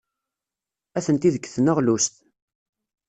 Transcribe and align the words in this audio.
Atenti 0.97 1.29
deg 1.35 1.43
tneɣlust. 1.47 2.13